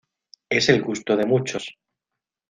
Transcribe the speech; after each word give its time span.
Es 0.49 0.67
el 0.69 0.81
gusto 0.81 1.15
de 1.15 1.27
muchos. 1.27 1.77